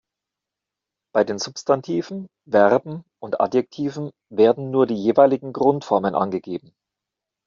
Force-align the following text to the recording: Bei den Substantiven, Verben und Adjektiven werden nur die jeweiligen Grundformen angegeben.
Bei 1.13 1.23
den 1.23 1.37
Substantiven, 1.37 2.27
Verben 2.49 3.05
und 3.19 3.39
Adjektiven 3.39 4.09
werden 4.31 4.71
nur 4.71 4.87
die 4.87 4.95
jeweiligen 4.95 5.53
Grundformen 5.53 6.15
angegeben. 6.15 6.73